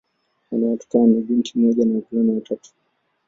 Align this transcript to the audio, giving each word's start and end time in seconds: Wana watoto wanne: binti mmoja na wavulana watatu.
Wana 0.51 0.67
watoto 0.67 0.99
wanne: 0.99 1.21
binti 1.21 1.59
mmoja 1.59 1.85
na 1.85 1.95
wavulana 1.95 2.33
watatu. 2.33 2.69